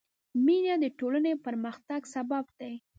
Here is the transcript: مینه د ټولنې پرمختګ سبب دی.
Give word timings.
مینه 0.45 0.75
د 0.83 0.85
ټولنې 0.99 1.33
پرمختګ 1.45 2.01
سبب 2.13 2.45
دی. 2.59 2.73